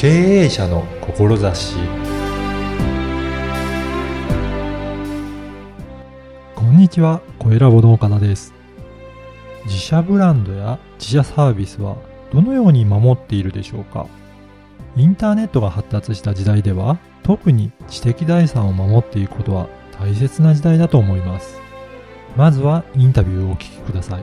[0.00, 1.76] 経営者の志
[6.54, 8.54] こんにちは、小ラボの岡田です。
[9.66, 11.98] 自社ブランドや自社サービスは
[12.32, 14.06] どのように守っているでしょうか
[14.96, 19.68] インターネットが発達した時代では特に知的財産を守っていくことは
[20.00, 21.60] 大切な時代だと思います。
[22.38, 24.22] まずはインタビューをお聞きください。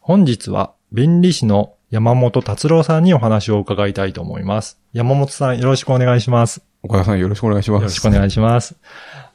[0.00, 4.78] 本日は弁理士の山本達郎さんにお話を伺いたいと思います。
[4.92, 6.62] 山本さんよろしくお願いします。
[6.82, 7.82] 岡田さんよろしくお願いします。
[7.82, 8.76] よろしくお願いします。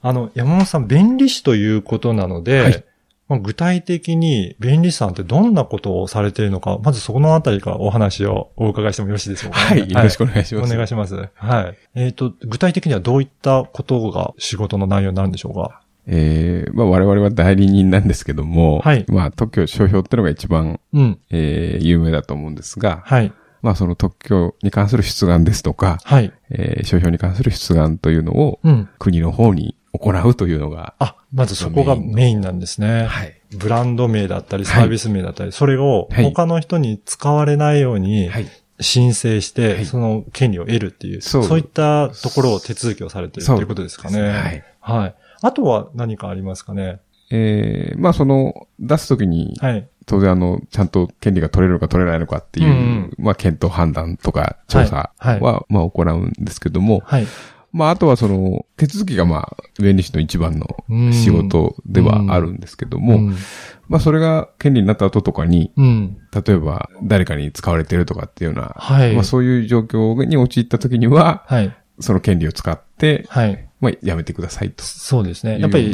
[0.02, 2.86] あの、山本さん、弁理士ということなので、はい
[3.32, 10.76] まあ、具体的に弁理士さんってどんなことをされているのか、まずそこのあたりからお話をお伺いしてもよろしいでしょうか、はい、よろしくお願いしおます。
[10.76, 11.30] 願いします。
[11.34, 11.78] はい。
[11.96, 15.81] えっ、と、具体的にはどういったことが仕事の内容になるんでしょうか？
[16.08, 21.20] えー、まあ我々は代理人なんですけども、はいまあ特許商標ってのが一番、うん。
[21.30, 23.32] えー、有名だと思うんですが、はい。
[23.62, 26.34] まあその特許に関する出願ですとか、はい。
[26.50, 28.90] えー、商標に関する出願というのをうん。
[29.00, 33.06] 国の方に行うというのが、あ、まずそこがメインなんですね。
[33.06, 33.40] はい。
[33.56, 38.48] ブランド名だったり、はいサービス名だったり、それをはい他の人に使われないようにはい。
[38.80, 44.22] 申請して、はいその権利を得るっていう、そうそういったところを手続きをされているということですかね。
[44.22, 44.64] はい。
[44.80, 45.16] はい。
[45.42, 47.00] あとは何かありますかね？
[47.32, 49.88] えー、まあその、出すときに、はい。
[50.06, 57.28] 当然あの、ちゃんと権利が取れるのか取れないのかっていう、うんうんまあ検討判断とか調査はいは、はまあ行うんですけども、はい。
[57.72, 63.36] まあ、あとはその、手続きがまあ、弁理士の一番のうん仕事ではあるんですけども、うん。
[63.88, 66.18] まあ、それが権利になった後とかに、うん。
[66.34, 69.14] 例えば誰かに使われてるとかっていうような、はい。
[69.16, 71.74] まあ、そういう状況に陥った時には、はい。
[72.02, 73.70] その権利を使って、はい。
[73.82, 74.84] まあ、やめてくださいと。
[74.84, 75.60] そうですね。
[75.60, 75.94] やっぱり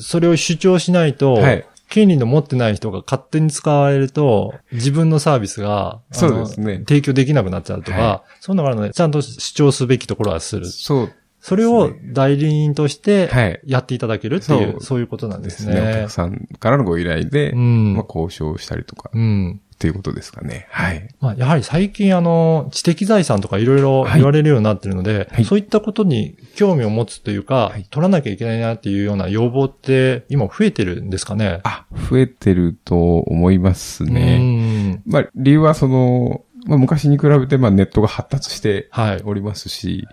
[0.00, 10.66] それを主張しないと、はい権利の持ってない人が勝手に使われると、自分のサービスが、そうですね提供できなくなっちゃうとか、はそういうのがあるので、ちゃんと主張すべきところはする。
[10.66, 15.80] そうそれを代理人としてはいやっていただけるっていう、そうそういうことなんでですすね。
[15.80, 16.10] おね客。
[16.10, 19.60] さんからのご依頼で、うんまあ、交渉したりとか、うん。
[19.80, 20.66] っていうことですかね。
[20.68, 21.08] はい。
[21.20, 31.60] まあ、やはり最近あの、知的財産とかいろいろはい言われるようになってるので、はいそういったことに興味を持つというか、はい取らなきゃいけないなっていうような要望って今増えてるんですかね？
[31.64, 35.00] あ、増えてると思いますね。
[35.06, 39.22] うんまあ、理由はその、まあ、昔に比べて、まあ、ネットが発達してはい。
[39.24, 40.06] おりますし、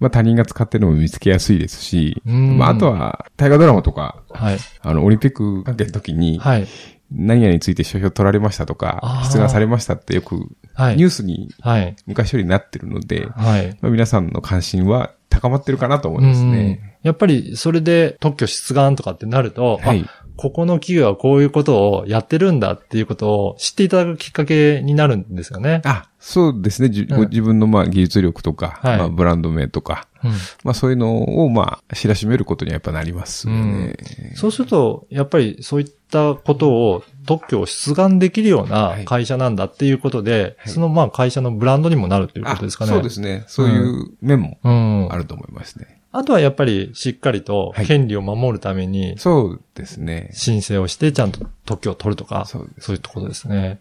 [0.00, 4.58] まあ、他人が使ってるのも見つけやすいですし、うんまあ、あとは、大河ドラマとか、はい。
[4.82, 6.66] あの、オリンピック関係の時に、はい。
[7.10, 10.96] 何々について商標取られましたとか出願されましたってよく、はい。
[10.96, 11.96] ニュースにはい。
[12.06, 13.76] 昔よりなってるので、はい。
[13.80, 16.80] まあ、皆さんの関心は高まってるかなと思いますね。
[16.90, 20.25] うんやっぱり、それで特許出願とかってなると、はいあ。
[20.36, 25.82] ここの企業はこういうことをやってるんだっていうことを知っていただくきっかけになるんですよね。
[25.84, 26.90] あ、そうですね。
[26.90, 30.30] じうんご自分のまあ技術力とか、はいまあブランド名とか、うん
[30.64, 33.96] まあそういうのをまあ知らしめることにはやっぱなりますよね。
[34.34, 42.90] そうすると、やっぱりそういったことを特許を出願できるような会社なんだっていうことで、はいそのまあ会社のブランドにもなるということですかね。
[42.90, 43.44] あそうですね。
[43.46, 45.12] そういう面もうん。
[45.12, 45.95] あると思いますね。
[46.16, 50.30] あとはやっぱりしっかりとはい権利を守るためにそうですね。
[50.32, 53.80] 申請をしてちゃんと特許を取るとか、そうそういうところですね。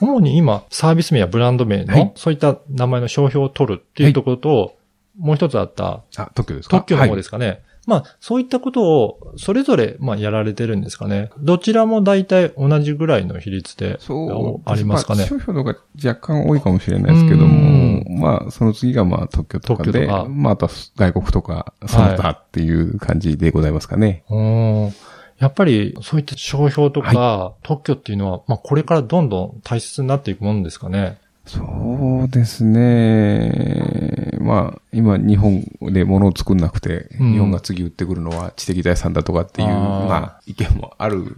[0.00, 4.76] 主に今、サービス名やブランド名はいの、そういった名前の商標を取るっていうところと、
[5.18, 6.76] もう一つあったあ、特許ですか？
[6.78, 7.62] 特許の方ですかね。
[7.86, 11.30] まあ、そういったことを、それぞれ、まあ、やられてるんですかね。
[11.38, 14.70] どちらも大体同じぐらいの比率で、そう。
[14.70, 15.26] ありますかねあ。
[15.26, 24.24] 商標の方が若干多いかもしれないですけども、まあ、その次がまあ特許とかで、かまあ、あとは外国とか、その他っていう感じでございますかね。
[24.28, 24.92] うん
[25.38, 31.18] やっぱり、そういった商標とか、特許っていうのは、まあ、これからどんどん大切になっていくものですかね。
[31.46, 34.36] そうですね。
[34.40, 37.32] まあ、今、日本で物を作んなくて、うん。
[37.32, 39.74] 日本が次売ってくるのは知的財産だとかっていう、あー。
[40.08, 41.36] まあ、意見もある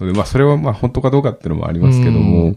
[0.00, 2.52] ので、まあ、それはまあ、本当かどうかっていうのもありますけども、うん。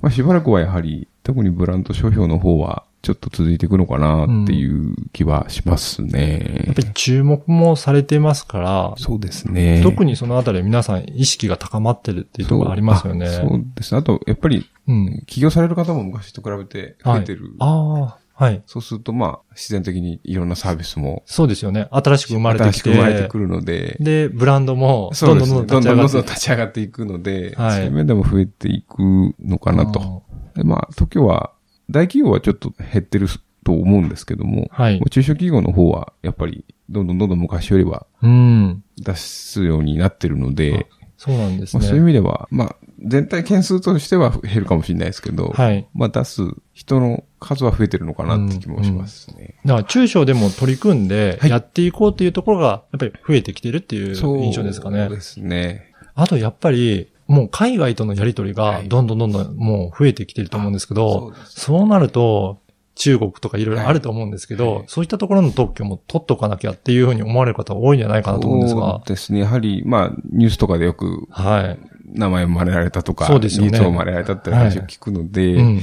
[0.00, 6.82] まあ、しばらくはやはり、特にブランド商標の方は、ちょっと続いていくのかなっていう気はしますねやっぱ。
[6.82, 9.80] り注目もされてますから、そうですね。
[9.82, 13.28] 特にそのあたり皆さん意識が高まってるっていうところありますよね。
[13.28, 14.00] そうですね。
[14.00, 15.22] あと、やっぱり、うん。
[15.26, 17.54] 起業される方も昔と比べて増えてる。
[17.58, 18.62] ああ、はい。
[18.66, 21.88] そうすると、まあ、自然的にいろんなサービスもそうですよね。
[21.90, 22.90] 新しく生まれてきて。
[22.90, 25.34] 新しく生まれてくるので、で、ブランドも、ど。
[25.34, 28.98] んどんどんどんどんどんどんどん立ち上がって立ち上がっていくので、はいそういう面でも増えていく
[29.40, 30.22] のかなと。
[30.54, 31.52] でまあ、東京は、
[31.90, 33.28] 大企業はちょっと減ってる
[33.64, 35.00] と思うんですけども、はい。
[35.10, 38.84] 中小企業の方は、やっぱり、どんどんどんどん昔よりはうん。
[38.98, 40.86] 出すようになってるので、
[41.16, 41.80] そうなんですね。
[41.80, 45.86] まあ、そういう意味では、まあ、全体件数としては減るかもしれないですけど、はい。
[45.94, 46.42] まあ出す
[46.72, 49.56] 人の数は増えてるのかなって気もしますね。
[49.64, 55.08] だから中小でも取り組んではいやっていこうっていうところが、やっぱり増えてきてるっていうそう印象ですかね。
[55.08, 55.92] ですね。
[56.14, 62.60] あとやっぱり、もう海外とのやりとりがはいどんどんどんどんもう増えてきてると思うんですけど、そうなると、
[62.96, 69.02] 中国とかいろいろあると思うんですけど、はいそういったところの特許も取っとかなきゃっていうふうに思われる方多いんじゃないかなと思うんですそがう。
[69.06, 69.40] ですね。
[69.40, 71.78] やはり、まあ、ニュースとかでよくはい。
[72.12, 75.80] 名前を真似られたとか、そうですよね技術を真似られたって話を聞くので、うん。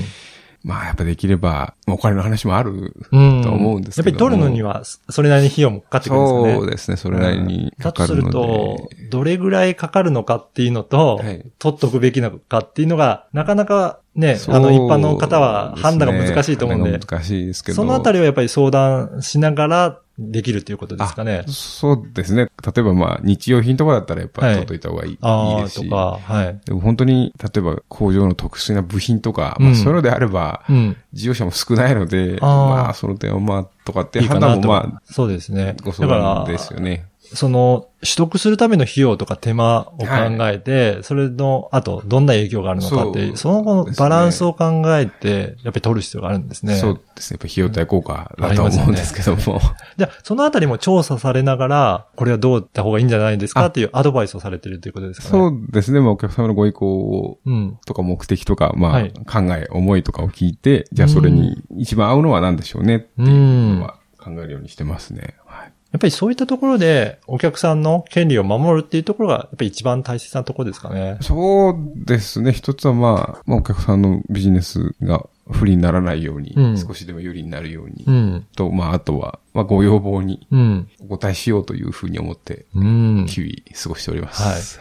[0.63, 3.41] まあ、やっぱできれば、お金の話もあるうん。
[3.43, 6.55] と思うんですけどやっぱり取るのには、それなりに費用もかかってくるんですよね。
[6.55, 6.97] そうですね。
[6.97, 8.25] それなりにかかるので。
[8.27, 17.75] だとすると、どれぐらいかかるのかっていうのと、はい取っとくべきなのかっていうのが、なかなかね、あの一般の方は判断が難しいと思うんで、難しいですけど。
[17.75, 21.51] そのあたりはやっぱり相談しながらできるっていうことですかねあ。
[21.51, 22.49] そうですね。
[22.63, 25.89] 例えばまあ、日用品とかだったらやっぱはい取っといた方がいい,、い、ああ、いですし。
[25.89, 26.59] とか、はい。
[26.65, 30.97] でも本当に、例えば工場の特殊な部品とか、うんまあそういうのであれば、うん。
[31.13, 34.61] 事業者も少ないので、まあその点はまあ、とかって判いいかなと。
[34.61, 35.75] 断もまあ、そうですね。
[35.83, 37.07] ご相談ですよね。
[37.35, 40.05] その、取得するための費用とか手間を考
[40.41, 46.75] えて、それの、あと、どんな影響があるのかっていう、その後ですねバランスを考えて、やっぱり取る必要があるんですね。
[46.75, 47.39] そうですね。
[47.41, 49.61] やっぱ費用対効果だとは思うんですけども。
[49.97, 53.61] じゃあ、そのあたりも調査されながら、これはどういった方がいいんじゃないですか？
[53.61, 55.29] あっていうアドバイスをされてるということですかね。
[55.31, 56.01] そうですね。
[56.01, 57.79] まあお客様のご意向をうん。
[57.85, 65.35] とか目的とか、まあ、はい考え、思いとかを聞いて、じゃあそれに一番合うのは何でしょうねっていうのは考えるようにしてますね。
[65.45, 65.73] はい。
[65.93, 71.19] やっぱりそういったところで、お客さんの権利を守るっていうところが、やっぱり一番大切なところですかね。
[71.21, 72.51] そうですね。
[72.51, 78.47] 一つはまあ、まあお客さんのビジネスが不利にならないように、うん少しでも有利になるように、うん。
[78.55, 80.89] と、まああとは、まあご要望にうん。
[80.99, 83.25] お答えしようというふうに思って、うん。
[83.27, 84.79] 日々過ごしております。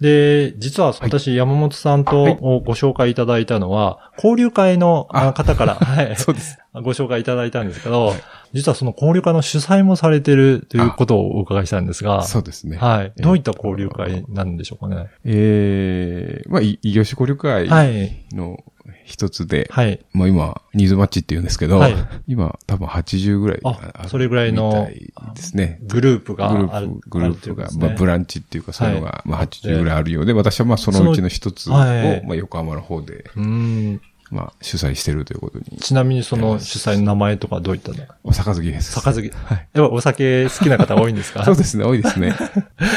[0.00, 6.16] で、実は私、山本さんとはいご紹介いただいたのは、交流会の方から、はい。
[6.16, 6.58] そうです。
[6.72, 8.14] ご紹介いただいたんですけど、
[8.52, 12.76] 実はその交流会の主催もされてるということをお伺いしたんですが、そうですね。
[12.76, 13.12] はい。
[13.16, 15.08] えーどういった交流会なんでしょうかね？
[15.24, 18.24] ええまあ、い異業種交流会はい。
[18.32, 18.62] の
[19.04, 20.00] 一つで、はい。
[20.12, 21.94] まあ今、ニーズマッチって言うんですけど、はい
[22.26, 24.88] 今多分80ぐらいあそれぐらいの
[25.34, 25.78] ですね。
[25.82, 34.00] グループがグループ、グループが、まあ、ブランチっていうか、そういうのが、はいまあ、80ぐらいあるようで、私はまあ、そのうちの一つを、まあ、横浜の方で、うーん。
[34.30, 35.64] まあ、主催してるということに。
[35.78, 37.96] ちなみにその主催の名前とかどういったの？
[38.22, 39.00] お杯です。
[39.00, 39.30] 杯。
[39.30, 39.68] はい。
[39.72, 41.42] やっぱお酒好きな方多いんですか？
[41.46, 42.34] そうですね、多いですね。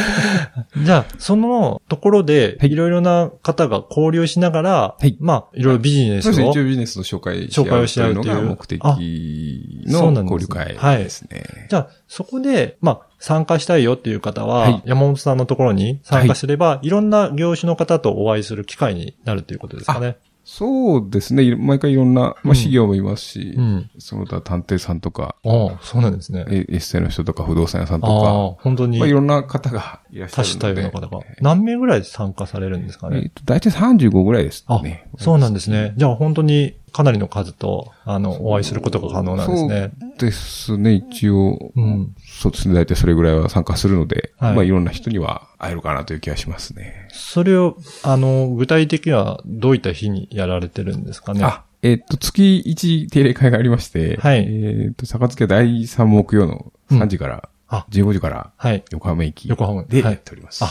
[0.78, 11.44] じゃあ、そのところで、はいいろいろな方が交流しながら、はいまあ、いろいろビジネスをそうですね、一応ビジネスの紹介紹介をし合うというのが目的のなんですね交流会ですね。
[11.70, 20.18] じゃあ、そこで、まあ、参加したいよっていう方は、はい山本さんのところに参加すれば、い、ろんな業種の方とお会いする機会になるということですかね。
[20.46, 23.90] そうですね、毎回いろんな、うんまあ、企業もいますし、うん。
[23.98, 26.46] その他探偵さんとか、ああ、そうなんですね。
[26.50, 30.60] エエッセイの人とか不動産屋さんとああか、、本当にまあ、いろんな方がいらっしゃ多るので。
[30.60, 31.26] 種多様な方が。
[31.40, 33.22] 何名ぐらい参加されるんですかね。
[33.24, 35.94] えっと、大体35ぐらいですあね。、そうなんですね。
[35.96, 39.92] じゃあ本当にかなりの数と、あの、お会いすることが可能なんですね。
[40.00, 42.16] そうですね、一応、うん。
[42.42, 47.08] そうですね、大体それぐらいは参加するので、はいまあいろんな人には会えるかなという気がしますね。
[47.12, 51.44] それを、あの、具体的にはどういった日にやられてるんですかね？
[51.44, 58.84] あ、えっと、月1定例会がありまして、はいえっと、坂付第3木曜の3時から、あ15時からはい。
[58.92, 60.64] 横浜駅横浜ではいやっております。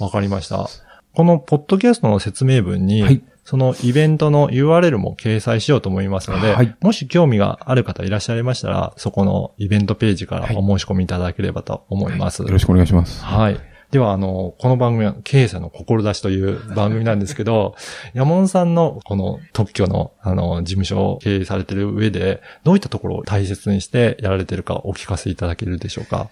[0.00, 0.68] あ、わかりました。
[1.12, 12.42] このポッドキャストの説明文に、はいそのイベントの URL も掲載しようと思いますので、はいもし興味がある方いらっしゃいましたら、そこのイベントページからはいお申し込みいただければと思います。
[12.42, 13.24] よろしくお願いします。
[13.24, 13.60] はい。
[13.90, 17.74] では、あの、この番組は経営者の志という番組なんですけど、
[18.14, 26.30] 山本さんのこの特許の、あの、事務所を経営されている上で、どういったところを大切にしてやられているかお聞かせいただけるでしょうか？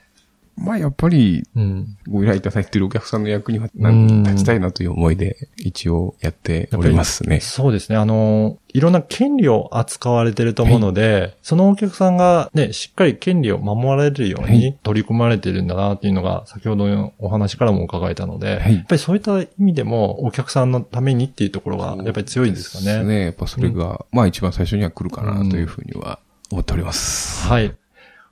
[0.58, 1.96] まあやっぱり、うん。
[2.08, 7.40] ご依頼いただいているお客さんの役にはうん立ちたいなという思いで、一応やっておりますね。
[7.40, 7.96] そうですね。
[7.96, 22.94] あの、いろんな権利を扱われていると思うので、そのお客さんがね、しっかり権利を守られるようはに取り組まれているんだなっていうのが、先ほどのお話からも伺えたので、はいやっぱりそういった意味でも、お客さんのためにっていうところが、やっぱり強いんですかね。
[22.98, 23.20] そうね。
[23.24, 27.46] やっぱそれが、まあ一番最初には来るかなというふうには思っております。
[27.46, 27.74] はい。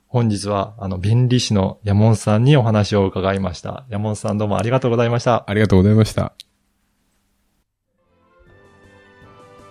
[0.09, 3.85] 本日は、あの、弁理士の山本さんにお話を伺いました。
[3.89, 5.43] 山本さんどうもありがとうございました。
[5.47, 6.33] ありがとうございました。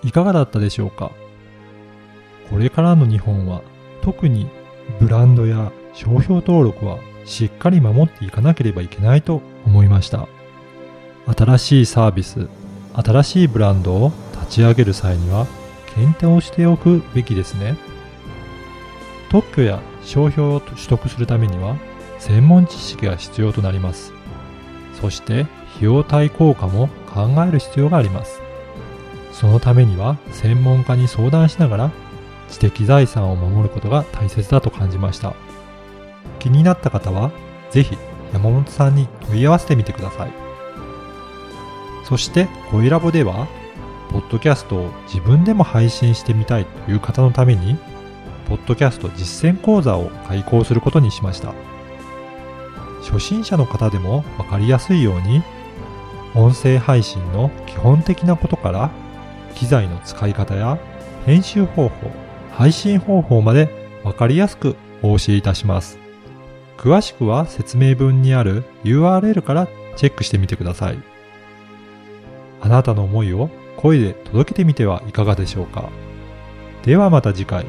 [0.04, 1.10] いかがだったでしょうか？
[2.50, 3.62] これからの日本は
[4.02, 4.46] 特に
[5.00, 10.28] ブランドや商標登録はしっかり守っていかなければいけないと思いました。
[11.34, 12.46] 新しいサービス、
[12.92, 15.46] 新しいブランドを立ち上げる際には
[15.94, 17.74] 検討しておくべきですね。
[19.30, 21.76] 特許や商標を取得するためには
[22.18, 24.12] 専門知識が必要となります。
[25.00, 25.42] そして
[25.76, 28.40] 費用対効果も考える必要があります。
[29.32, 31.90] そのためには専門家に相談しながら
[32.48, 35.34] 知的財産を守ることが大切だと感じました。
[36.38, 37.30] 気になった方は
[37.70, 37.98] ぜひ
[38.32, 40.46] 山本さんに問い合わせてみてください。
[42.04, 43.48] そして、コイラボでは、
[44.10, 47.76] ポッドキャストを自分でも配信してみたいという方のために、
[48.56, 51.52] ポッドキャスト実践講座を開講することにしました。
[53.02, 55.42] 初心者の方でもわかりやすいように、
[56.34, 58.90] 音声配信の基本的なことから、
[59.54, 60.78] 機材の使い方や
[61.26, 62.10] 編集方法、
[62.52, 63.68] 配信方法まで
[64.04, 65.98] わかりやすくお教えいたします。
[66.78, 70.98] 詳しくは説明文にある URL からチェックしてみてください。
[72.62, 75.90] あなたの思いを声で届けてみてはいかがでしょうか。
[76.84, 77.66] ではまた次回。